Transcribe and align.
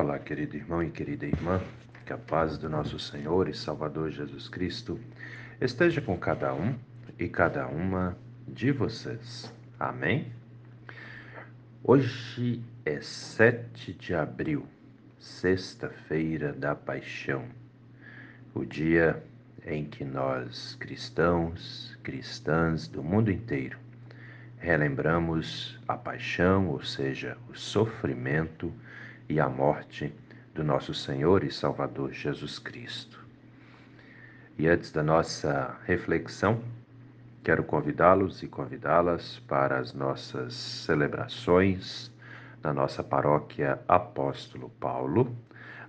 Olá, 0.00 0.16
querido 0.16 0.56
irmão 0.56 0.80
e 0.80 0.90
querida 0.92 1.26
irmã, 1.26 1.60
que 2.06 2.12
a 2.12 2.16
paz 2.16 2.56
do 2.56 2.68
nosso 2.68 3.00
Senhor 3.00 3.48
e 3.48 3.52
Salvador 3.52 4.12
Jesus 4.12 4.48
Cristo 4.48 4.96
esteja 5.60 6.00
com 6.00 6.16
cada 6.16 6.54
um 6.54 6.78
e 7.18 7.28
cada 7.28 7.66
uma 7.66 8.16
de 8.46 8.70
vocês. 8.70 9.52
Amém? 9.76 10.32
Hoje 11.82 12.62
é 12.84 13.00
7 13.00 13.92
de 13.92 14.14
abril, 14.14 14.68
sexta-feira 15.18 16.52
da 16.52 16.76
Paixão, 16.76 17.46
o 18.54 18.64
dia 18.64 19.20
em 19.66 19.84
que 19.84 20.04
nós, 20.04 20.76
cristãos, 20.76 21.98
cristãs 22.04 22.86
do 22.86 23.02
mundo 23.02 23.32
inteiro, 23.32 23.76
relembramos 24.58 25.76
a 25.88 25.96
paixão, 25.96 26.68
ou 26.68 26.84
seja, 26.84 27.36
o 27.48 27.56
sofrimento 27.56 28.72
e 29.28 29.38
a 29.38 29.48
morte 29.48 30.12
do 30.54 30.64
nosso 30.64 30.94
Senhor 30.94 31.44
e 31.44 31.50
Salvador 31.50 32.12
Jesus 32.12 32.58
Cristo. 32.58 33.24
E 34.58 34.66
antes 34.66 34.90
da 34.90 35.02
nossa 35.02 35.76
reflexão, 35.84 36.60
quero 37.44 37.62
convidá-los 37.62 38.42
e 38.42 38.48
convidá-las 38.48 39.38
para 39.46 39.78
as 39.78 39.92
nossas 39.92 40.54
celebrações 40.54 42.10
na 42.62 42.72
nossa 42.72 43.04
paróquia 43.04 43.78
Apóstolo 43.86 44.68
Paulo. 44.80 45.36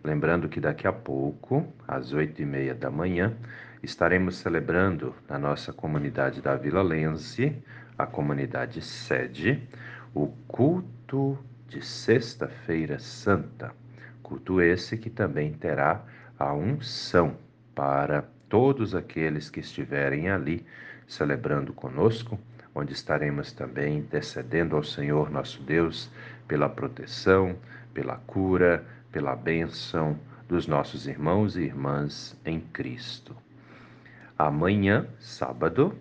Lembrando 0.03 0.47
que 0.47 0.59
daqui 0.59 0.87
a 0.87 0.93
pouco, 0.93 1.65
às 1.87 2.13
oito 2.13 2.41
e 2.41 2.45
meia 2.45 2.75
da 2.75 2.91
manhã, 2.91 3.35
estaremos 3.81 4.35
celebrando 4.35 5.15
na 5.27 5.39
nossa 5.39 5.73
comunidade 5.73 6.41
da 6.41 6.55
Vila 6.55 6.81
Lense, 6.81 7.55
a 7.97 8.05
comunidade 8.05 8.81
sede, 8.81 9.67
o 10.13 10.27
culto 10.47 11.37
de 11.69 11.85
Sexta-feira 11.85 12.99
Santa. 12.99 13.71
Culto 14.23 14.59
esse 14.59 14.97
que 14.97 15.09
também 15.09 15.53
terá 15.53 16.03
a 16.37 16.53
unção 16.53 17.37
para 17.75 18.23
todos 18.49 18.95
aqueles 18.95 19.49
que 19.49 19.59
estiverem 19.59 20.29
ali 20.29 20.65
celebrando 21.07 21.71
conosco, 21.71 22.39
onde 22.73 22.93
estaremos 22.93 23.51
também 23.51 23.99
intercedendo 23.99 24.75
ao 24.75 24.83
Senhor 24.83 25.29
nosso 25.29 25.61
Deus 25.63 26.09
pela 26.47 26.67
proteção, 26.67 27.55
pela 27.93 28.17
cura, 28.17 28.85
pela 29.11 29.35
bênção 29.35 30.19
dos 30.47 30.67
nossos 30.67 31.07
irmãos 31.07 31.55
e 31.55 31.61
irmãs 31.61 32.35
em 32.45 32.59
Cristo. 32.59 33.35
Amanhã, 34.37 35.07
sábado, 35.19 35.95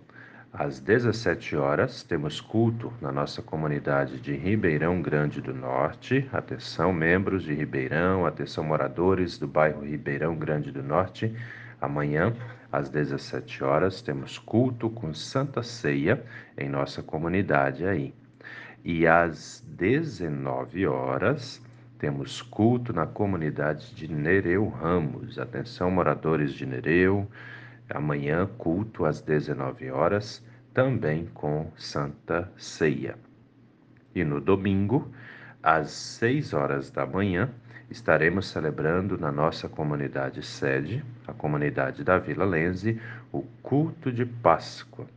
às 0.51 0.79
17 0.79 1.55
horas, 1.55 2.01
temos 2.01 2.41
culto 2.41 2.91
na 2.99 3.11
nossa 3.11 3.41
comunidade 3.41 4.19
de 4.19 4.33
Ribeirão 4.35 4.99
Grande 4.99 5.39
do 5.41 5.53
Norte. 5.53 6.27
Atenção, 6.33 6.91
membros 6.91 7.43
de 7.43 7.53
Ribeirão, 7.53 8.25
atenção, 8.25 8.63
moradores 8.63 9.37
do 9.37 9.47
bairro 9.47 9.85
Ribeirão 9.85 10.35
Grande 10.35 10.71
do 10.71 10.81
Norte. 10.81 11.33
Amanhã, 11.79 12.35
às 12.71 12.89
17 12.89 13.63
horas, 13.63 14.01
temos 14.01 14.39
culto 14.39 14.89
com 14.89 15.13
Santa 15.13 15.61
Ceia 15.61 16.23
em 16.57 16.67
nossa 16.67 17.03
comunidade 17.03 17.85
aí. 17.85 18.13
E 18.83 19.05
às 19.05 19.63
19 19.67 20.87
horas, 20.87 21.61
temos 21.99 22.41
culto 22.41 22.91
na 22.91 23.05
comunidade 23.05 23.93
de 23.93 24.11
Nereu 24.11 24.67
Ramos. 24.67 25.37
Atenção, 25.37 25.91
moradores 25.91 26.53
de 26.53 26.65
Nereu 26.65 27.29
Amanhã, 27.89 28.47
culto 28.57 29.05
às 29.05 29.21
19 29.21 29.89
horas, 29.89 30.45
também 30.73 31.25
com 31.33 31.71
Santa 31.75 32.51
Ceia. 32.55 33.17
E 34.13 34.23
no 34.23 34.39
domingo, 34.39 35.11
às 35.61 35.89
6 35.91 36.53
horas 36.53 36.91
da 36.91 37.05
manhã, 37.05 37.49
estaremos 37.89 38.47
celebrando 38.47 39.17
na 39.17 39.31
nossa 39.31 39.67
comunidade 39.67 40.45
sede, 40.45 41.03
a 41.27 41.33
comunidade 41.33 42.03
da 42.03 42.19
Vila 42.19 42.45
Lense, 42.45 43.01
o 43.31 43.41
culto 43.63 44.11
de 44.11 44.25
Páscoa. 44.25 45.07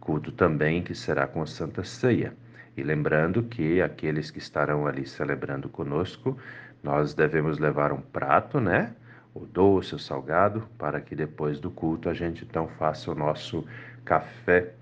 Culto 0.00 0.32
também 0.32 0.82
que 0.82 0.94
será 0.94 1.26
com 1.26 1.44
Santa 1.44 1.84
Ceia. 1.84 2.32
E 2.76 2.82
lembrando 2.82 3.42
que 3.42 3.82
aqueles 3.82 4.30
que 4.30 4.38
estarão 4.38 4.86
ali 4.86 5.06
celebrando 5.06 5.68
conosco, 5.68 6.36
nós 6.82 7.14
devemos 7.14 7.58
levar 7.58 7.92
um 7.92 8.00
prato, 8.00 8.60
né? 8.60 8.94
O 9.36 9.46
doce, 9.46 9.94
o 9.94 9.98
salgado, 9.98 10.66
para 10.78 11.00
que 11.00 11.14
depois 11.14 11.60
do 11.60 11.70
culto 11.70 12.08
a 12.08 12.14
gente 12.14 12.44
então 12.44 12.66
faça 12.66 13.10
o 13.10 13.14
nosso 13.14 13.64
café 14.04 14.72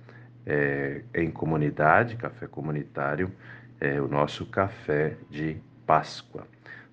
é, 0.47 1.03
em 1.15 1.31
comunidade, 1.31 2.17
café 2.17 2.47
comunitário, 2.47 3.33
é, 3.81 4.01
o 4.01 4.07
nosso 4.07 4.47
café 4.47 5.17
de 5.29 5.57
Páscoa. 5.87 6.47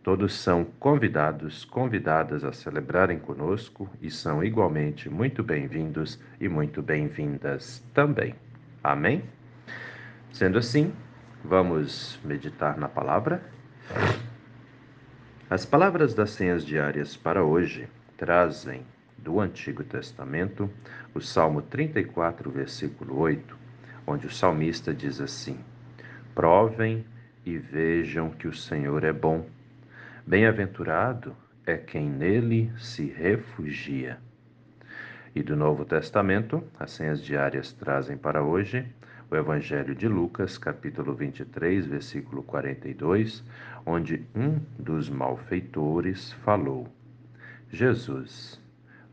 Todos 0.03 0.33
são 0.33 0.65
convidados, 0.79 1.63
convidadas 1.63 2.43
a 2.43 2.51
celebrarem 2.51 3.19
conosco 3.19 3.87
e 4.01 4.09
são 4.09 4.43
igualmente 4.43 5.07
muito 5.07 5.43
bem-vindos 5.43 6.19
e 6.39 6.49
muito 6.49 6.81
bem-vindas 6.81 7.83
também. 7.93 8.33
Amém? 8.83 9.23
Sendo 10.31 10.57
assim, 10.57 10.91
vamos 11.43 12.19
meditar 12.25 12.77
na 12.77 12.89
palavra. 12.89 13.43
As 15.51 15.65
palavras 15.65 16.13
das 16.13 16.29
senhas 16.29 16.65
diárias 16.65 17.17
para 17.17 17.43
hoje 17.43 17.85
trazem 18.15 18.85
do 19.17 19.37
Antigo 19.37 19.83
Testamento 19.83 20.69
o 21.13 21.19
Salmo 21.19 21.61
34, 21.61 22.49
versículo 22.49 23.19
8, 23.19 23.57
onde 24.07 24.27
o 24.27 24.31
salmista 24.31 24.93
diz 24.93 25.19
assim: 25.19 25.59
Provem 26.33 27.05
e 27.45 27.57
vejam 27.57 28.29
que 28.29 28.47
o 28.47 28.53
Senhor 28.53 29.03
é 29.03 29.11
bom. 29.11 29.45
Bem-aventurado 30.25 31.35
é 31.65 31.75
quem 31.75 32.09
nele 32.09 32.71
se 32.77 33.07
refugia. 33.07 34.19
E 35.35 35.43
do 35.43 35.57
Novo 35.57 35.83
Testamento, 35.83 36.63
as 36.79 36.91
senhas 36.91 37.21
diárias 37.21 37.73
trazem 37.73 38.15
para 38.15 38.41
hoje 38.41 38.87
o 39.31 39.35
Evangelho 39.37 39.95
de 39.95 40.09
Lucas, 40.09 40.57
capítulo 40.57 41.15
23, 41.15 41.85
versículo 41.85 42.43
42, 42.43 43.41
onde 43.85 44.27
um 44.35 44.59
dos 44.77 45.09
malfeitores 45.09 46.33
falou: 46.43 46.85
Jesus, 47.69 48.61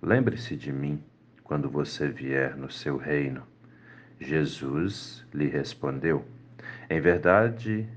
lembre-se 0.02 0.56
de 0.56 0.72
mim 0.72 1.00
quando 1.44 1.70
você 1.70 2.08
vier 2.08 2.56
no 2.56 2.68
seu 2.68 2.96
reino. 2.96 3.44
Jesus 4.18 5.24
lhe 5.32 5.46
respondeu: 5.46 6.24
Em 6.90 7.00
verdade, 7.00 7.88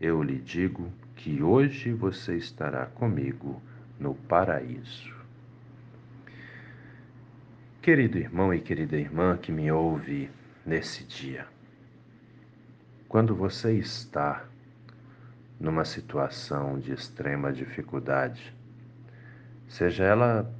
eu 0.00 0.22
lhe 0.22 0.38
digo 0.38 0.90
que 1.14 1.42
hoje 1.42 1.92
você 1.92 2.34
estará 2.36 2.86
comigo 2.86 3.60
no 4.00 4.14
paraíso. 4.14 5.14
Querido 7.82 8.16
irmão 8.16 8.54
e 8.54 8.60
querida 8.60 8.96
irmã 8.96 9.36
que 9.36 9.52
me 9.52 9.70
ouve 9.70 10.30
nesse 10.64 11.04
dia, 11.04 11.46
quando 13.08 13.34
você 13.34 13.72
está 13.72 14.44
numa 15.58 15.84
situação 15.84 16.78
de 16.78 16.92
extrema 16.92 17.50
dificuldade, 17.50 18.54
seja 19.66 20.04
ela 20.04 20.54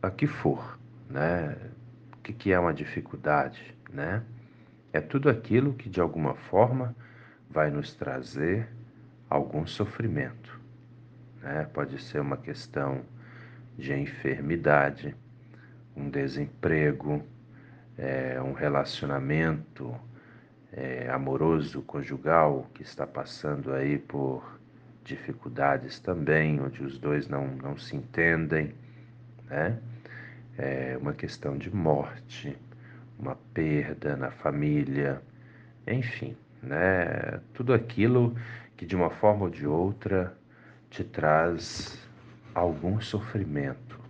a 0.00 0.10
que 0.10 0.26
for, 0.26 0.78
né? 1.10 1.56
O 2.14 2.16
que, 2.22 2.32
que 2.32 2.52
é 2.52 2.58
uma 2.58 2.72
dificuldade, 2.72 3.76
né? 3.92 4.22
É 4.92 5.00
tudo 5.00 5.28
aquilo 5.28 5.74
que 5.74 5.90
de 5.90 6.00
alguma 6.00 6.34
forma 6.34 6.96
vai 7.50 7.70
nos 7.70 7.94
trazer 7.94 8.68
algum 9.28 9.66
sofrimento, 9.66 10.58
né? 11.42 11.68
Pode 11.74 12.02
ser 12.02 12.20
uma 12.20 12.38
questão 12.38 13.02
de 13.76 13.92
enfermidade, 13.92 15.14
um 15.94 16.08
desemprego, 16.08 17.22
é, 17.98 18.40
um 18.40 18.52
relacionamento 18.52 19.94
é, 20.72 21.10
amoroso, 21.10 21.82
conjugal, 21.82 22.66
que 22.74 22.82
está 22.82 23.06
passando 23.06 23.72
aí 23.72 23.98
por 23.98 24.58
dificuldades 25.04 25.98
também, 25.98 26.60
onde 26.60 26.82
os 26.82 26.98
dois 26.98 27.28
não, 27.28 27.46
não 27.48 27.76
se 27.76 27.96
entendem, 27.96 28.74
né? 29.48 29.78
É 30.56 30.96
uma 31.00 31.12
questão 31.12 31.56
de 31.56 31.74
morte, 31.74 32.56
uma 33.18 33.36
perda 33.52 34.16
na 34.16 34.30
família, 34.30 35.20
enfim, 35.86 36.36
né? 36.62 37.40
Tudo 37.52 37.72
aquilo 37.74 38.34
que 38.76 38.86
de 38.86 38.96
uma 38.96 39.10
forma 39.10 39.44
ou 39.44 39.50
de 39.50 39.66
outra 39.66 40.34
te 40.90 41.04
traz 41.04 41.98
algum 42.54 43.00
sofrimento. 43.00 44.00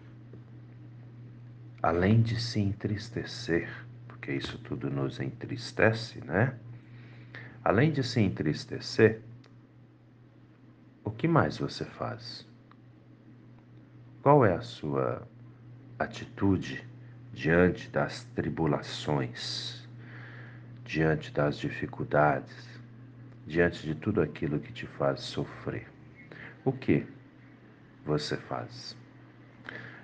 Além 1.82 2.22
de 2.22 2.40
se 2.40 2.60
entristecer, 2.60 3.68
porque 4.22 4.34
isso 4.34 4.56
tudo 4.58 4.88
nos 4.88 5.18
entristece, 5.18 6.20
né? 6.24 6.54
Além 7.64 7.90
de 7.90 8.04
se 8.04 8.20
entristecer, 8.20 9.20
o 11.02 11.10
que 11.10 11.26
mais 11.26 11.58
você 11.58 11.84
faz? 11.84 12.46
Qual 14.22 14.46
é 14.46 14.54
a 14.54 14.60
sua 14.60 15.26
atitude 15.98 16.86
diante 17.32 17.90
das 17.90 18.22
tribulações, 18.36 19.88
diante 20.84 21.32
das 21.32 21.58
dificuldades, 21.58 22.80
diante 23.44 23.82
de 23.84 23.96
tudo 23.96 24.22
aquilo 24.22 24.60
que 24.60 24.72
te 24.72 24.86
faz 24.86 25.18
sofrer? 25.18 25.88
O 26.64 26.70
que 26.70 27.04
você 28.06 28.36
faz? 28.36 28.96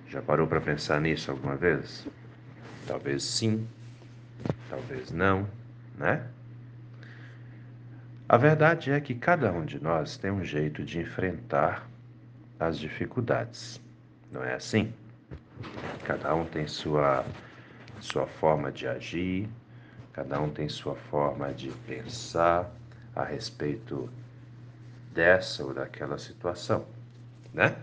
Já 0.09 0.21
parou 0.21 0.49
para 0.49 0.61
pensar 0.61 1.01
nisso 1.01 1.31
alguma 1.31 1.55
vez? 1.55 2.05
Talvez 2.85 3.23
sim, 3.23 3.69
talvez 4.69 5.11
não, 5.11 5.49
né? 5.97 6.27
A 8.29 8.37
verdade 8.37 8.91
é 8.91 9.01
que 9.01 9.15
cada 9.15 9.51
um 9.51 9.65
de 9.65 9.83
nós 9.83 10.17
tem 10.17 10.31
um 10.31 10.45
jeito 10.45 10.85
de 10.85 11.01
enfrentar 11.01 11.89
as 12.61 12.79
dificuldades, 12.79 13.81
não 14.31 14.45
é 14.45 14.55
assim? 14.55 14.93
Cada 16.05 16.35
um 16.35 16.45
tem 16.45 16.67
sua, 16.67 17.25
sua 18.01 18.27
forma 18.27 18.71
de 18.71 18.87
agir, 18.87 19.49
cada 20.13 20.41
um 20.41 20.51
tem 20.51 20.69
sua 20.69 20.95
forma 20.95 21.53
de 21.53 21.71
pensar 21.87 22.71
a 23.15 23.25
respeito 23.25 24.11
dessa 25.13 25.65
ou 25.65 25.73
daquela 25.73 26.19
situação, 26.19 26.87
né? 27.53 27.77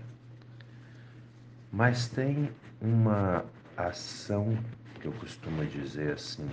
Mas 1.71 2.07
tem 2.07 2.51
uma 2.79 3.43
ação 3.75 4.57
que 5.05 5.09
eu 5.09 5.13
costumo 5.13 5.63
dizer 5.67 6.13
assim, 6.13 6.49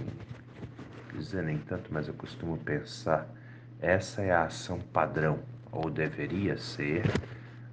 dizer 1.14 1.43
nem 1.43 1.56
tanto, 1.56 1.90
mas 1.90 2.06
eu 2.06 2.12
costumo 2.12 2.58
pensar, 2.58 3.26
essa 3.81 4.20
é 4.20 4.31
a 4.31 4.44
ação 4.44 4.78
padrão, 4.78 5.43
ou 5.70 5.90
deveria 5.90 6.58
ser 6.58 7.02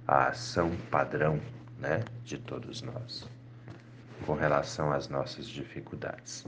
a 0.08 0.28
ação 0.28 0.74
padrão, 0.90 1.38
né, 1.78 2.02
de 2.24 2.38
todos 2.38 2.80
nós, 2.80 3.28
com 4.24 4.32
relação 4.32 4.90
às 4.90 5.06
nossas 5.06 5.46
dificuldades. 5.46 6.46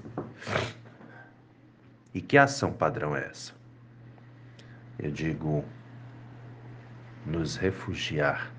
E 2.14 2.20
que 2.22 2.38
ação 2.38 2.72
padrão 2.72 3.14
é 3.14 3.26
essa? 3.26 3.52
Eu 4.98 5.10
digo, 5.10 5.62
nos 7.26 7.56
refugiar, 7.56 8.50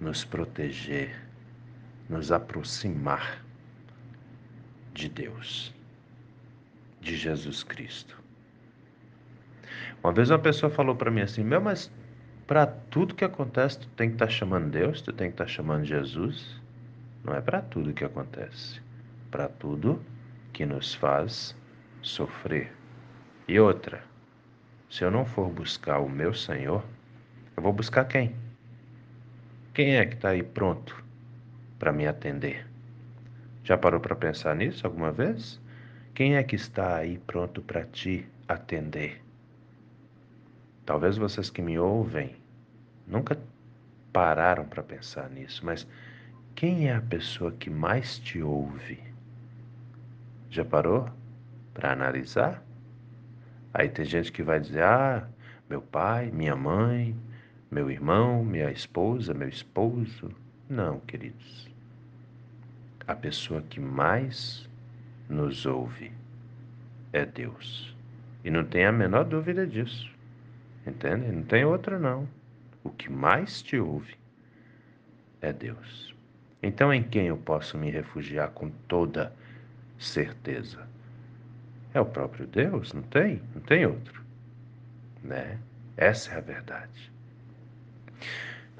nos 0.00 0.24
proteger, 0.24 1.20
nos 2.08 2.30
aproximar 2.30 3.44
de 4.96 5.10
Deus, 5.10 5.74
de 7.00 7.16
Jesus 7.16 7.62
Cristo. 7.62 8.16
Uma 10.02 10.12
vez 10.12 10.30
uma 10.30 10.38
pessoa 10.38 10.70
falou 10.70 10.96
para 10.96 11.10
mim 11.10 11.20
assim: 11.20 11.44
Meu, 11.44 11.60
mas 11.60 11.92
para 12.46 12.66
tudo 12.66 13.14
que 13.14 13.24
acontece, 13.24 13.80
tu 13.80 13.88
tem 13.88 14.08
que 14.08 14.14
estar 14.14 14.26
tá 14.26 14.32
chamando 14.32 14.70
Deus, 14.70 15.02
tu 15.02 15.12
tem 15.12 15.28
que 15.28 15.34
estar 15.34 15.44
tá 15.44 15.50
chamando 15.50 15.84
Jesus. 15.84 16.60
Não 17.22 17.34
é 17.34 17.40
para 17.40 17.60
tudo 17.60 17.92
que 17.92 18.04
acontece, 18.04 18.80
para 19.30 19.48
tudo 19.48 20.02
que 20.52 20.64
nos 20.64 20.94
faz 20.94 21.54
sofrer. 22.00 22.72
E 23.46 23.60
outra, 23.60 24.02
se 24.88 25.04
eu 25.04 25.10
não 25.10 25.26
for 25.26 25.50
buscar 25.50 25.98
o 25.98 26.08
meu 26.08 26.32
Senhor, 26.32 26.82
eu 27.56 27.62
vou 27.62 27.72
buscar 27.72 28.04
quem? 28.06 28.34
Quem 29.74 29.96
é 29.96 30.06
que 30.06 30.14
está 30.14 30.30
aí 30.30 30.42
pronto 30.42 31.04
para 31.78 31.92
me 31.92 32.06
atender? 32.06 32.65
Já 33.66 33.76
parou 33.76 33.98
para 33.98 34.14
pensar 34.14 34.54
nisso 34.54 34.86
alguma 34.86 35.10
vez? 35.10 35.60
Quem 36.14 36.36
é 36.36 36.42
que 36.44 36.54
está 36.54 36.98
aí 36.98 37.18
pronto 37.18 37.60
para 37.60 37.84
te 37.84 38.24
atender? 38.46 39.20
Talvez 40.84 41.16
vocês 41.16 41.50
que 41.50 41.60
me 41.60 41.76
ouvem 41.76 42.36
nunca 43.08 43.36
pararam 44.12 44.64
para 44.66 44.84
pensar 44.84 45.28
nisso, 45.30 45.66
mas 45.66 45.84
quem 46.54 46.88
é 46.88 46.94
a 46.94 47.00
pessoa 47.00 47.50
que 47.50 47.68
mais 47.68 48.20
te 48.20 48.40
ouve? 48.40 49.02
Já 50.48 50.64
parou 50.64 51.10
para 51.74 51.90
analisar? 51.90 52.62
Aí 53.74 53.88
tem 53.88 54.04
gente 54.04 54.30
que 54.30 54.44
vai 54.44 54.60
dizer: 54.60 54.84
ah, 54.84 55.28
meu 55.68 55.82
pai, 55.82 56.30
minha 56.30 56.54
mãe, 56.54 57.16
meu 57.68 57.90
irmão, 57.90 58.44
minha 58.44 58.70
esposa, 58.70 59.34
meu 59.34 59.48
esposo. 59.48 60.30
Não, 60.70 61.00
queridos. 61.00 61.75
A 63.06 63.14
pessoa 63.14 63.62
que 63.62 63.78
mais 63.78 64.68
nos 65.28 65.66
ouve 65.66 66.12
é 67.12 67.24
Deus. 67.24 67.94
E 68.44 68.50
não 68.50 68.64
tem 68.64 68.84
a 68.84 68.92
menor 68.92 69.24
dúvida 69.24 69.66
disso. 69.66 70.10
Entende? 70.86 71.30
Não 71.30 71.42
tem 71.42 71.64
outra, 71.64 71.98
não. 71.98 72.28
O 72.84 72.90
que 72.90 73.10
mais 73.10 73.62
te 73.62 73.78
ouve 73.78 74.16
é 75.40 75.52
Deus. 75.52 76.14
Então, 76.62 76.92
em 76.92 77.02
quem 77.02 77.26
eu 77.26 77.36
posso 77.36 77.76
me 77.76 77.90
refugiar 77.90 78.50
com 78.50 78.70
toda 78.88 79.32
certeza? 79.98 80.86
É 81.94 82.00
o 82.00 82.06
próprio 82.06 82.46
Deus, 82.46 82.92
não 82.92 83.02
tem? 83.02 83.40
Não 83.54 83.62
tem 83.62 83.86
outro. 83.86 84.22
Né? 85.22 85.58
Essa 85.96 86.32
é 86.32 86.38
a 86.38 86.40
verdade. 86.40 87.10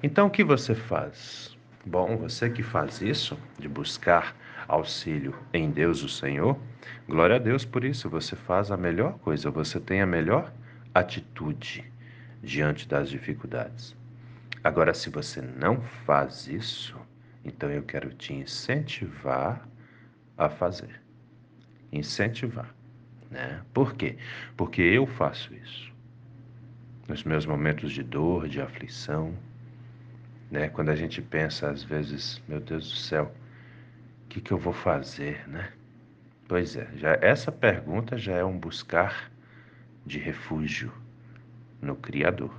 Então 0.02 0.26
o 0.26 0.30
que 0.30 0.44
você 0.44 0.74
faz? 0.74 1.55
Bom, 1.88 2.16
você 2.16 2.50
que 2.50 2.64
faz 2.64 3.00
isso, 3.00 3.38
de 3.56 3.68
buscar 3.68 4.34
auxílio 4.66 5.38
em 5.54 5.70
Deus 5.70 6.02
o 6.02 6.08
Senhor, 6.08 6.58
glória 7.08 7.36
a 7.36 7.38
Deus 7.38 7.64
por 7.64 7.84
isso, 7.84 8.10
você 8.10 8.34
faz 8.34 8.72
a 8.72 8.76
melhor 8.76 9.20
coisa, 9.20 9.52
você 9.52 9.78
tem 9.78 10.00
a 10.00 10.06
melhor 10.06 10.52
atitude 10.92 11.84
diante 12.42 12.88
das 12.88 13.08
dificuldades. 13.08 13.94
Agora, 14.64 14.92
se 14.92 15.10
você 15.10 15.40
não 15.40 15.80
faz 15.80 16.48
isso, 16.48 16.96
então 17.44 17.70
eu 17.70 17.84
quero 17.84 18.12
te 18.12 18.34
incentivar 18.34 19.64
a 20.36 20.48
fazer. 20.48 21.00
Incentivar. 21.92 22.74
Né? 23.30 23.62
Por 23.72 23.94
quê? 23.94 24.16
Porque 24.56 24.82
eu 24.82 25.06
faço 25.06 25.54
isso. 25.54 25.92
Nos 27.06 27.22
meus 27.22 27.46
momentos 27.46 27.92
de 27.92 28.02
dor, 28.02 28.48
de 28.48 28.60
aflição, 28.60 29.36
né? 30.50 30.68
quando 30.68 30.90
a 30.90 30.96
gente 30.96 31.20
pensa 31.20 31.70
às 31.70 31.82
vezes, 31.82 32.42
meu 32.48 32.60
Deus 32.60 32.90
do 32.90 32.96
céu, 32.96 33.32
o 34.24 34.28
que, 34.28 34.40
que 34.40 34.52
eu 34.52 34.58
vou 34.58 34.72
fazer, 34.72 35.48
né? 35.48 35.70
Pois 36.48 36.76
é, 36.76 36.88
já 36.96 37.18
essa 37.20 37.50
pergunta 37.50 38.16
já 38.16 38.34
é 38.34 38.44
um 38.44 38.58
buscar 38.58 39.30
de 40.04 40.18
refúgio 40.18 40.92
no 41.82 41.96
Criador. 41.96 42.54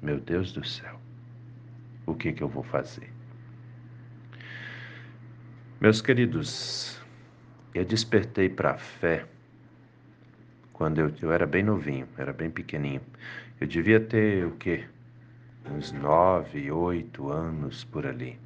Meu 0.00 0.18
Deus 0.18 0.52
do 0.52 0.64
céu, 0.64 0.98
o 2.06 2.14
que, 2.14 2.32
que 2.32 2.42
eu 2.42 2.48
vou 2.48 2.62
fazer? 2.62 3.12
Meus 5.80 6.00
queridos, 6.00 7.00
eu 7.74 7.84
despertei 7.84 8.48
para 8.48 8.72
a 8.72 8.78
fé 8.78 9.26
quando 10.72 11.00
eu, 11.00 11.12
eu 11.20 11.32
era 11.32 11.46
bem 11.46 11.62
novinho, 11.62 12.08
era 12.16 12.32
bem 12.32 12.50
pequenininho. 12.50 13.02
Eu 13.60 13.66
devia 13.66 14.00
ter 14.00 14.46
o 14.46 14.52
quê? 14.52 14.84
Uns 15.70 15.92
nove, 15.92 16.70
oito 16.70 17.30
anos 17.30 17.84
por 17.84 18.04
ali. 18.04 18.38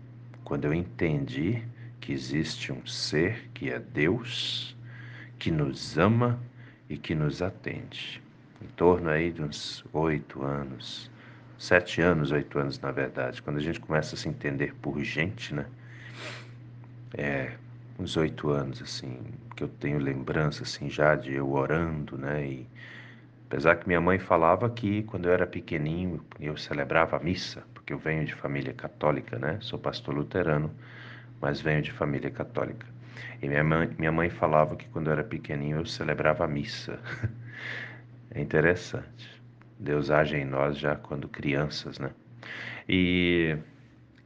Quando 0.45 0.67
eu 0.67 0.75
entendi 0.75 1.62
que 1.99 2.12
existe 2.12 2.71
um 2.71 2.85
ser 2.87 3.49
que 3.55 3.71
é 3.71 3.79
Deus, 3.79 4.76
que 5.38 5.50
nos 5.50 5.97
ama 5.97 6.38
e 6.88 6.97
que 6.97 7.14
nos 7.14 7.41
atende. 7.41 8.23
Em 8.62 8.67
torno 8.69 9.09
aí 9.09 9.33
de 9.33 9.43
uns 9.43 9.85
oito 9.93 10.43
anos, 10.43 11.11
sete 11.59 12.02
anos, 12.02 12.31
oito 12.33 12.59
anos 12.59 12.79
na 12.81 12.93
verdade, 12.93 13.41
quando 13.41 13.57
a 13.57 13.62
gente 13.62 13.81
começa 13.81 14.14
a 14.14 14.19
se 14.19 14.29
entender 14.29 14.75
por 14.75 15.02
gente, 15.02 15.55
né? 15.55 15.67
É, 17.14 17.52
uns 17.99 18.17
oito 18.17 18.50
anos, 18.50 18.83
assim, 18.83 19.19
que 19.57 19.64
eu 19.64 19.69
tenho 19.69 19.99
lembrança, 19.99 20.64
assim, 20.64 20.91
já 20.91 21.14
de 21.14 21.33
eu 21.33 21.50
orando, 21.50 22.19
né? 22.19 22.47
E 22.47 22.67
apesar 23.47 23.76
que 23.76 23.87
minha 23.87 24.00
mãe 24.00 24.19
falava 24.19 24.69
que 24.69 25.05
quando 25.05 25.26
eu 25.26 25.33
era 25.33 25.47
pequenininho 25.47 26.21
eu 26.41 26.57
celebrava 26.57 27.17
a 27.17 27.21
missa, 27.21 27.62
porque 27.73 27.93
eu 27.93 27.99
venho 27.99 28.25
de 28.25 28.35
família 28.35 28.75
católica, 28.75 29.38
né? 29.38 29.59
Sou 29.61 29.79
pastor 29.79 30.15
luterano, 30.15 30.71
mas 31.41 31.61
venho 31.61 31.81
de 31.81 31.93
família 31.93 32.31
católica. 32.31 32.87
E 33.41 33.49
minha 33.49 33.62
mãe, 33.62 33.91
minha 33.99 34.12
mãe 34.12 34.29
falava 34.29 34.75
que 34.75 34.88
quando 34.88 35.07
eu 35.07 35.12
era 35.12 35.25
pequenininho 35.25 35.79
eu 35.79 35.87
celebrava 35.87 36.45
a 36.45 36.49
missa. 36.49 36.99
é 38.33 38.41
interessante. 38.41 39.41
Deus 39.79 40.11
age 40.11 40.37
em 40.37 40.45
nós 40.45 40.76
já 40.76 40.97
quando 40.97 41.29
crianças, 41.29 41.99
né? 41.99 42.11
E, 42.88 43.57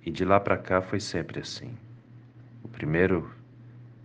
e 0.04 0.10
de 0.10 0.24
lá 0.24 0.40
para 0.40 0.56
cá 0.56 0.80
foi 0.80 1.00
sempre 1.00 1.40
assim. 1.40 1.76
O 2.62 2.68
primeiro 2.68 3.30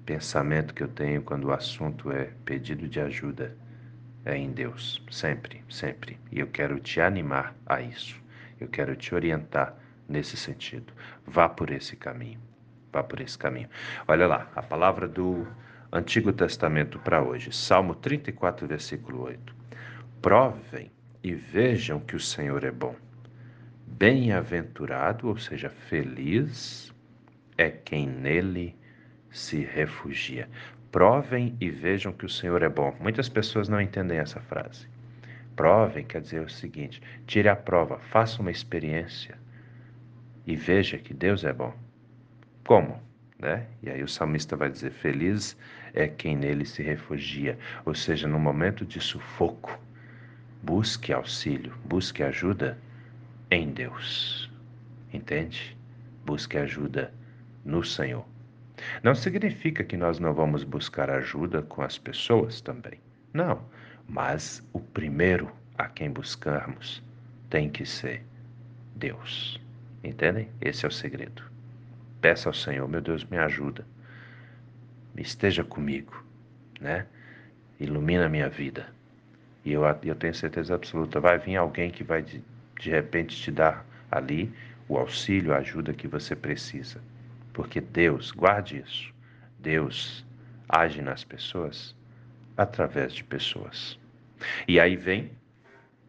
pensamento 0.06 0.74
que 0.74 0.84
eu 0.84 0.88
tenho 0.90 1.22
quando 1.22 1.46
o 1.46 1.54
assunto 1.54 2.12
é 2.12 2.32
pedido 2.44 2.88
de 2.88 3.00
ajuda 3.00 3.56
é 4.26 4.36
em 4.36 4.52
Deus, 4.52 5.02
sempre, 5.10 5.64
sempre. 5.70 6.20
E 6.32 6.40
eu 6.40 6.48
quero 6.48 6.80
te 6.80 7.00
animar 7.00 7.56
a 7.66 7.80
isso. 7.80 8.20
Eu 8.60 8.68
quero 8.68 8.96
te 8.96 9.14
orientar 9.14 9.76
nesse 10.10 10.36
sentido. 10.36 10.92
Vá 11.26 11.48
por 11.48 11.70
esse 11.70 11.96
caminho. 11.96 12.40
Vá 12.92 13.04
por 13.04 13.22
esse 13.22 13.38
caminho. 13.38 13.70
Olha 14.08 14.26
lá, 14.26 14.50
a 14.56 14.64
palavra 14.64 15.08
do 15.08 15.48
Antigo 15.92 16.34
Testamento 16.34 16.98
para 17.00 17.22
hoje, 17.22 17.52
Salmo 17.54 17.94
34, 17.94 18.68
versículo 18.68 19.24
8. 19.24 19.56
Provem 20.22 20.92
e 21.24 21.34
vejam 21.34 22.00
que 22.00 22.16
o 22.16 22.20
Senhor 22.20 22.64
é 22.64 22.72
bom. 22.72 22.96
Bem-aventurado, 23.86 25.28
ou 25.28 25.38
seja, 25.38 25.70
feliz, 25.70 26.92
é 27.58 27.70
quem 27.70 28.08
nele 28.08 28.76
se 29.30 29.64
refugia. 29.64 30.50
Provem 30.96 31.58
e 31.60 31.70
vejam 31.70 32.14
que 32.14 32.26
o 32.26 32.30
Senhor 32.30 32.64
é 32.64 32.70
bom. 32.70 32.96
Muitas 33.02 33.28
pessoas 33.28 33.68
não 33.68 33.82
entendem 33.82 34.18
essa 34.18 34.40
frase. 34.40 34.88
Provem 35.54 36.06
quer 36.06 36.22
dizer 36.22 36.40
o 36.40 36.50
seguinte: 36.50 37.02
tire 37.28 37.50
a 37.50 37.56
prova, 37.58 38.00
faça 38.00 38.42
uma 38.42 38.50
experiência. 38.50 39.38
e 40.48 40.56
veja 40.56 40.98
que 40.98 41.14
Deus 41.14 41.44
é 41.44 41.52
bom. 41.52 41.74
Como? 42.66 42.98
Né? 43.38 43.68
E 43.84 43.90
aí 43.90 44.02
o 44.04 44.08
salmista 44.08 44.56
vai 44.56 44.70
dizer: 44.70 44.90
Feliz 44.92 45.58
é 45.94 46.08
quem 46.08 46.34
nele 46.34 46.64
se 46.64 46.82
refugia, 46.82 47.60
ou 47.84 47.94
seja, 47.94 48.26
no 48.26 48.40
momento 48.40 48.86
de 48.86 49.02
sufoco, 49.02 49.78
busque 50.64 51.12
auxílio, 51.12 51.74
busque 51.84 52.24
ajuda 52.24 52.78
em 53.52 53.70
Deus. 53.70 54.50
Entende? 55.12 55.76
Busque 56.26 56.58
ajuda 56.58 57.14
no 57.66 57.84
Senhor. 57.84 58.35
Não 59.04 59.16
significa 59.16 59.84
que 59.84 59.98
nós 59.98 60.20
não 60.20 60.34
vamos 60.34 60.64
buscar 60.64 61.10
ajuda 61.10 61.62
com 61.62 61.82
as 61.82 61.98
pessoas 61.98 62.62
também. 62.62 63.00
Não. 63.34 63.62
Mas 64.08 64.68
o 64.74 64.80
primeiro 64.80 65.52
a 65.78 65.88
quem 65.88 66.10
buscarmos 66.10 67.04
tem 67.50 67.70
que 67.70 67.86
ser 67.86 68.24
Deus. 68.96 69.60
Entendem? 70.04 70.50
Esse 70.62 70.86
é 70.86 70.88
o 70.88 70.92
segredo. 70.92 71.44
Peça 72.22 72.50
ao 72.50 72.54
Senhor, 72.54 72.88
meu 72.88 73.02
Deus, 73.02 73.24
me 73.26 73.38
ajuda. 73.38 73.86
Esteja 75.18 75.64
comigo, 75.64 76.24
né? 76.80 77.06
Ilumina 77.80 78.26
a 78.26 78.30
minha 78.30 78.50
vida. 78.50 78.88
E 79.64 79.72
eu, 79.72 79.84
eu 80.04 80.16
tenho 80.16 80.34
certeza 80.34 80.76
absoluta, 80.76 81.20
vai 81.20 81.38
vir 81.38 81.56
alguém 81.56 81.90
que 81.90 82.04
vai 82.04 82.22
de, 82.22 82.44
de 82.80 82.90
repente 82.90 83.36
te 83.36 83.52
dar 83.52 83.86
ali 84.12 84.54
o 84.88 84.98
auxílio, 84.98 85.54
a 85.54 85.58
ajuda 85.58 85.94
que 85.94 86.08
você 86.08 86.36
precisa. 86.36 87.02
Porque 87.56 87.80
Deus, 87.80 88.32
guarde 88.32 88.84
isso, 88.86 89.14
Deus 89.60 90.26
age 90.68 91.02
nas 91.02 91.24
pessoas 91.24 91.96
através 92.58 93.14
de 93.14 93.24
pessoas. 93.24 93.98
E 94.68 94.78
aí 94.78 94.98
vem 94.98 95.32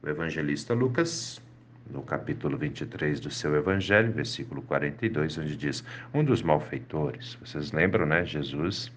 o 0.03 0.09
evangelista 0.09 0.75
Lucas, 0.75 1.41
no 1.89 2.03
capítulo 2.03 2.59
23 2.59 3.21
do 3.21 3.31
seu 3.31 3.55
evangelho, 3.55 4.13
versículo 4.13 4.61
42, 4.61 5.39
onde 5.39 5.57
diz: 5.57 5.85
Um 6.13 6.25
dos 6.25 6.43
malfeitores, 6.43 7.37
vocês 7.37 7.71
lembram, 7.71 8.07
né? 8.07 8.27
Jesus, 8.27 8.93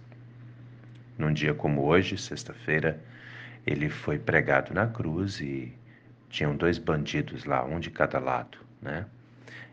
num 1.20 1.32
dia 1.32 1.53
como 1.53 1.86
hoje, 1.86 2.18
sexta-feira, 2.18 3.00
ele 3.63 3.89
foi 3.89 4.18
pregado 4.18 4.74
na 4.74 4.88
cruz 4.88 5.39
e 5.39 5.72
tinham 6.29 6.56
dois 6.56 6.79
bandidos 6.79 7.46
lá, 7.46 7.63
um 7.63 7.79
de 7.79 7.91
cada 7.91 8.18
lado, 8.18 8.58
né? 8.82 9.06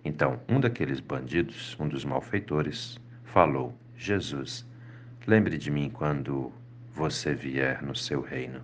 Então, 0.04 0.40
um 0.48 0.60
daqueles 0.60 1.00
bandidos, 1.00 1.76
um 1.78 1.88
dos 1.88 2.04
malfeitores, 2.04 2.98
falou: 3.24 3.76
Jesus, 3.96 4.66
lembre 5.26 5.58
de 5.58 5.70
mim 5.70 5.90
quando 5.90 6.52
você 6.92 7.34
vier 7.34 7.82
no 7.82 7.94
seu 7.94 8.20
reino. 8.20 8.62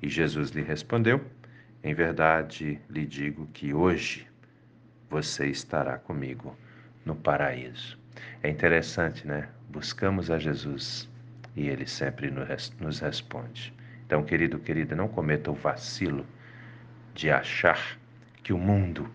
E 0.00 0.08
Jesus 0.08 0.50
lhe 0.50 0.62
respondeu: 0.62 1.24
Em 1.82 1.94
verdade 1.94 2.80
lhe 2.88 3.06
digo 3.06 3.46
que 3.52 3.74
hoje 3.74 4.26
você 5.10 5.46
estará 5.46 5.98
comigo 5.98 6.56
no 7.04 7.14
paraíso. 7.14 7.98
É 8.42 8.48
interessante, 8.48 9.26
né? 9.26 9.48
Buscamos 9.68 10.30
a 10.30 10.38
Jesus 10.38 11.08
e 11.56 11.68
ele 11.68 11.86
sempre 11.86 12.30
nos 12.30 13.00
responde. 13.00 13.72
Então, 14.06 14.22
querido, 14.22 14.58
querida, 14.58 14.94
não 14.94 15.08
cometa 15.08 15.50
o 15.50 15.54
vacilo 15.54 16.26
de 17.14 17.30
achar 17.30 17.98
que 18.42 18.52
o 18.52 18.58
mundo 18.58 19.08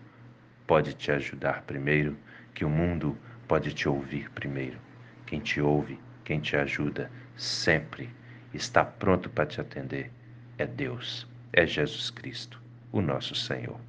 pode 0.70 0.94
te 0.94 1.10
ajudar 1.10 1.62
primeiro, 1.62 2.16
que 2.54 2.64
o 2.64 2.70
mundo 2.70 3.18
pode 3.48 3.74
te 3.74 3.88
ouvir 3.88 4.30
primeiro. 4.30 4.78
Quem 5.26 5.40
te 5.40 5.60
ouve, 5.60 5.98
quem 6.22 6.38
te 6.38 6.54
ajuda, 6.54 7.10
sempre 7.36 8.08
está 8.54 8.84
pronto 8.84 9.28
para 9.28 9.46
te 9.46 9.60
atender. 9.60 10.12
É 10.58 10.64
Deus, 10.64 11.26
é 11.52 11.66
Jesus 11.66 12.08
Cristo, 12.08 12.62
o 12.92 13.00
nosso 13.00 13.34
Senhor. 13.34 13.80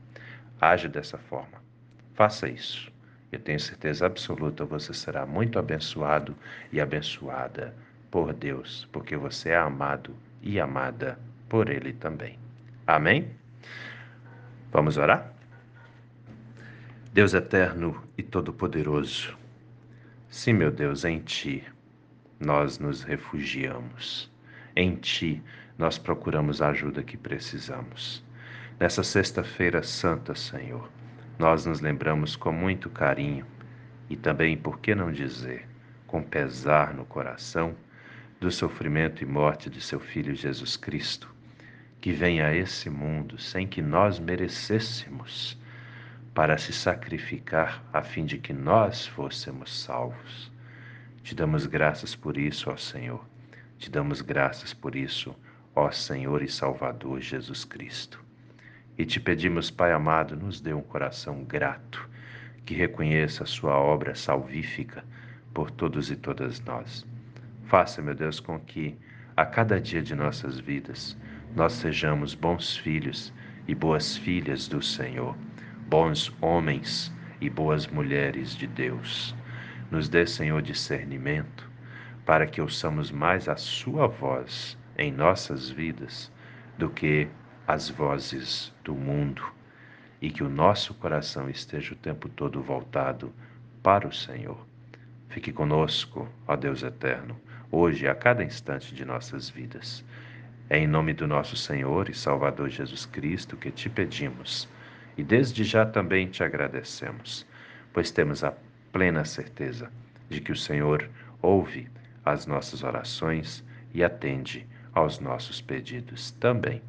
Age 0.60 0.88
dessa 0.88 1.20
forma. 1.20 1.62
Faça 2.16 2.50
isso. 2.50 2.92
Eu 3.32 3.38
tenho 3.38 3.60
certeza 3.60 4.08
absoluta 4.08 4.66
você 4.66 4.92
será 4.92 5.24
muito 5.24 5.60
abençoado 5.60 6.36
e 6.72 6.82
abençoada 6.82 7.76
por 8.10 8.34
Deus, 8.34 8.90
porque 8.92 9.16
você 9.16 9.50
é 9.50 9.58
amado 9.58 10.16
e 10.42 10.60
amada 10.60 11.20
por 11.48 11.70
Ele 11.70 11.94
também. 11.94 12.40
Amém? 12.88 13.30
Vamos 14.72 14.98
orar? 14.98 15.41
Deus 17.14 17.34
eterno 17.34 18.02
e 18.18 18.24
todo-poderoso, 18.24 19.38
sim, 20.30 20.54
meu 20.54 20.72
Deus, 20.72 21.04
em 21.04 21.20
Ti 21.20 21.62
nós 22.40 22.80
nos 22.80 23.04
refugiamos. 23.04 24.32
Em 24.74 24.96
Ti 24.96 25.44
nós 25.78 25.98
procuramos 25.98 26.62
a 26.62 26.70
ajuda 26.70 27.04
que 27.04 27.18
precisamos. 27.18 28.24
Nessa 28.80 29.04
Sexta-feira 29.04 29.84
Santa, 29.84 30.34
Senhor, 30.34 30.90
nós 31.38 31.66
nos 31.66 31.82
lembramos 31.82 32.38
com 32.38 32.54
muito 32.54 32.90
carinho 32.90 33.46
e 34.10 34.16
também, 34.16 34.56
por 34.56 34.80
que 34.80 34.96
não 34.96 35.12
dizer, 35.12 35.68
com 36.08 36.24
pesar 36.24 36.94
no 36.94 37.04
coração, 37.04 37.76
do 38.40 38.50
sofrimento 38.50 39.22
e 39.22 39.26
morte 39.26 39.70
de 39.70 39.82
seu 39.82 40.00
Filho 40.00 40.34
Jesus 40.34 40.78
Cristo, 40.78 41.30
que 42.00 42.14
vem 42.14 42.42
a 42.42 42.56
esse 42.56 42.90
mundo 42.90 43.38
sem 43.38 43.68
que 43.68 43.82
nós 43.82 44.18
merecêssemos 44.18 45.60
para 46.34 46.58
se 46.58 46.72
sacrificar 46.72 47.84
a 47.92 48.02
fim 48.02 48.26
de 48.26 48.38
que 48.38 48.54
nós 48.54 49.06
fôssemos 49.06 49.82
salvos. 49.82 50.52
Te 51.24 51.36
damos 51.36 51.66
graças 51.66 52.16
por 52.16 52.38
isso, 52.38 52.70
ó 52.70 52.78
Senhor. 52.78 53.26
Te 53.78 53.92
damos 53.92 54.22
graças 54.22 54.74
por 54.74 54.96
isso, 54.96 55.36
ó 55.76 55.92
Senhor 55.92 56.42
e 56.42 56.48
Salvador 56.48 57.20
Jesus 57.20 57.66
Cristo. 57.66 58.24
E 58.98 59.06
te 59.06 59.20
pedimos, 59.20 59.70
Pai 59.70 59.92
amado, 59.92 60.38
nos 60.38 60.62
dê 60.62 60.74
um 60.74 60.82
coração 60.82 61.44
grato, 61.44 62.10
que 62.66 62.74
reconheça 62.74 63.44
a 63.44 63.48
Sua 63.48 63.76
obra 63.76 64.16
salvífica 64.16 65.04
por 65.54 65.70
todos 65.70 66.10
e 66.10 66.16
todas 66.16 66.62
nós. 66.62 67.06
Faça, 67.66 68.02
meu 68.02 68.16
Deus, 68.16 68.40
com 68.40 68.58
que 68.60 68.98
a 69.36 69.46
cada 69.46 69.82
dia 69.82 70.02
de 70.02 70.16
nossas 70.16 70.60
vidas 70.60 71.18
nós 71.54 71.74
sejamos 71.74 72.34
bons 72.34 72.78
filhos 72.78 73.34
e 73.68 73.76
boas 73.76 74.16
filhas 74.16 74.68
do 74.68 74.82
Senhor 74.82 75.36
bons 75.92 76.32
homens 76.40 77.14
e 77.42 77.50
boas 77.50 77.86
mulheres 77.86 78.56
de 78.56 78.66
Deus. 78.66 79.36
Nos 79.92 80.08
dê, 80.08 80.26
Senhor, 80.26 80.62
discernimento, 80.62 81.70
para 82.26 82.48
que 82.48 82.62
ouçamos 82.62 83.12
mais 83.12 83.50
a 83.50 83.58
Sua 83.58 84.08
voz 84.08 84.78
em 84.98 85.12
nossas 85.12 85.70
vidas 85.70 86.32
do 86.78 86.90
que 86.90 87.28
as 87.68 87.90
vozes 87.90 88.74
do 88.86 88.96
mundo, 88.96 89.44
e 90.22 90.32
que 90.32 90.46
o 90.46 90.50
nosso 90.50 90.94
coração 90.94 91.50
esteja 91.50 91.92
o 91.92 91.98
tempo 91.98 92.30
todo 92.30 92.62
voltado 92.62 93.34
para 93.84 94.08
o 94.08 94.14
Senhor. 94.14 94.66
Fique 95.28 95.52
conosco, 95.52 96.26
ó 96.48 96.56
Deus 96.56 96.84
eterno, 96.84 97.38
hoje 97.70 98.06
e 98.06 98.08
a 98.08 98.16
cada 98.16 98.46
instante 98.46 98.96
de 98.96 99.04
nossas 99.04 99.50
vidas. 99.50 100.06
É 100.70 100.78
em 100.78 100.88
nome 100.88 101.12
do 101.12 101.28
nosso 101.28 101.58
Senhor 101.58 102.08
e 102.08 102.14
Salvador 102.14 102.70
Jesus 102.70 103.06
Cristo 103.06 103.58
que 103.58 103.70
te 103.70 103.90
pedimos 103.90 104.70
e 105.22 105.24
desde 105.24 105.64
já 105.64 105.86
também 105.86 106.28
te 106.28 106.44
agradecemos, 106.44 107.46
pois 107.94 108.10
temos 108.10 108.44
a 108.44 108.56
plena 108.92 109.24
certeza 109.24 109.92
de 110.28 110.42
que 110.42 110.52
o 110.52 110.56
Senhor 110.56 111.08
ouve 111.44 111.88
as 112.26 112.48
nossas 112.48 112.82
orações 112.82 113.64
e 113.94 114.04
atende 114.04 114.66
aos 114.92 115.20
nossos 115.20 115.62
pedidos 115.62 116.32
também. 116.32 116.82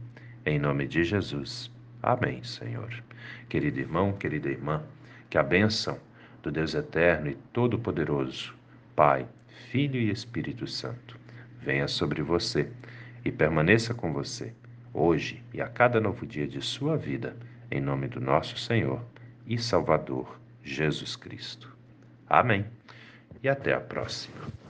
Em 0.47 0.59
nome 0.59 0.89
de 0.89 1.05
Jesus. 1.05 1.71
Amém, 2.03 2.43
Senhor. 2.43 2.91
Querido 3.51 3.79
irmão, 3.81 4.15
querida 4.15 4.49
irmã, 4.49 4.83
que 5.29 5.37
a 5.37 5.43
bênção 5.43 5.99
do 6.43 6.51
Deus 6.51 6.75
eterno 6.75 7.29
e 7.29 7.35
todo-poderoso, 7.53 8.55
Pai, 8.97 9.27
Filho 9.71 10.01
e 10.01 10.11
Espírito 10.11 10.67
Santo, 10.67 11.21
venha 11.61 11.87
sobre 11.87 12.23
você 12.23 12.73
e 13.27 13.31
permaneça 13.31 13.93
com 13.93 14.11
você, 14.11 14.55
hoje 14.95 15.45
e 15.53 15.61
a 15.61 15.69
cada 15.69 16.01
novo 16.01 16.25
dia 16.25 16.49
de 16.49 16.63
sua 16.63 16.97
vida 16.97 17.37
em 17.73 17.81
nome 17.81 18.07
do 18.07 18.21
nosso 18.21 18.59
Senhor 18.59 19.03
e 19.47 19.57
Salvador 19.57 20.39
Jesus 20.63 21.17
Cristo. 21.17 21.75
Amém. 22.29 22.67
E 23.43 23.49
até 23.49 23.73
a 23.73 23.81
próxima. 23.81 24.62